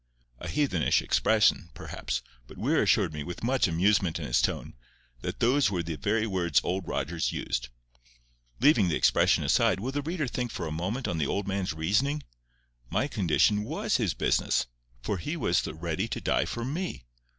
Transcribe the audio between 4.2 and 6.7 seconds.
his tone, that those were the very words